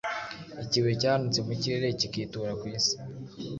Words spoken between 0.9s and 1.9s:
cyahanutse mu kirere